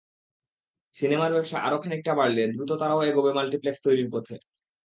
সিনেমার 0.95 1.31
ব্যবসা 1.33 1.57
আরও 1.59 1.77
খানিকটা 1.83 2.13
বাড়লে 2.19 2.43
দ্রুত 2.53 2.71
তারাও 2.79 3.07
এগোবে 3.09 3.31
মাল্টিপ্লেক্স 3.37 3.79
তৈরির 3.85 4.09
পথে। 4.13 4.35